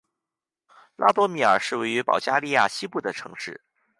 [0.95, 3.61] 拉多米尔是位于保加利亚西部的城市。